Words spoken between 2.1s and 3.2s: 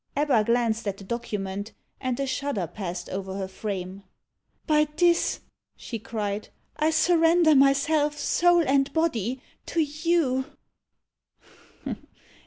a shudder passed